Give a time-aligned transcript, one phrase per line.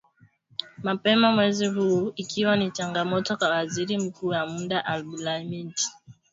[0.83, 6.19] mapema mwezi huu ikiwa ni changamoto kwa Waziri Mkuu wa muda Abdulhamid Dbeibah